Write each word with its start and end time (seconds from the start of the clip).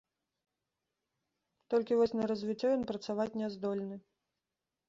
Толькі 1.73 1.99
вось 1.99 2.15
на 2.21 2.25
развіццё 2.31 2.67
ён 2.79 2.89
працаваць 2.93 3.31
не 3.43 3.47
здольны. 3.59 3.95